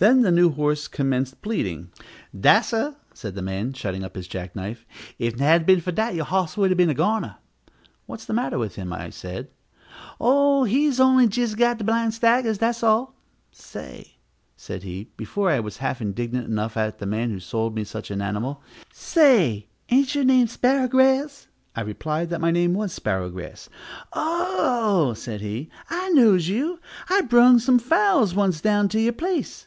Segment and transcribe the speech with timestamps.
[0.00, 1.90] Then the new horse commenced bleeding.
[2.32, 4.86] "Dah, sah," said the man, shutting up his jack knife,
[5.18, 7.38] "ef 't hadn't been for dat yer, your hos would a' bin a goner."
[8.06, 9.88] "What was the matter with him?" said I.
[10.20, 13.16] "Oh, he's only jis got de blind staggers, das all.
[13.50, 14.18] Say,"
[14.56, 17.82] said he, before I was half indignant enough at the man who had sold me
[17.82, 18.62] such an animal,
[18.92, 23.68] "say, ain't your name Sparrowgrass?" I replied that my name was Sparrowgrass.
[24.12, 26.78] "Oh," said he, "I knows you,
[27.10, 29.64] I brung some fowls once down to you place.